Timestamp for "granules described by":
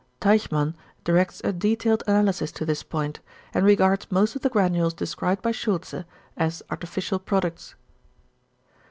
4.49-5.51